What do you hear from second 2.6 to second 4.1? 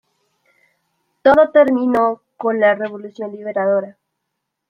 Revolución Libertadora.